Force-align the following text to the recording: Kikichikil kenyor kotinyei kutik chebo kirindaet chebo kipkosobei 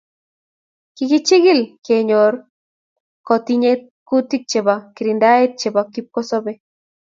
Kikichikil 0.95 1.59
kenyor 1.85 2.33
kotinyei 3.27 3.77
kutik 4.07 4.43
chebo 4.51 4.75
kirindaet 4.95 5.51
chebo 5.59 5.81
kipkosobei 5.93 6.57